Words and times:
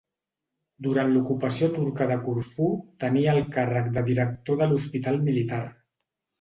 Durant 0.87 1.11
l'ocupació 1.15 1.69
turca 1.75 2.07
de 2.13 2.17
Corfú 2.25 2.71
tenia 3.05 3.37
el 3.37 3.47
càrrec 3.61 3.95
de 4.01 4.07
director 4.11 4.61
de 4.65 4.73
l'hospital 4.73 5.25
militar. 5.31 5.65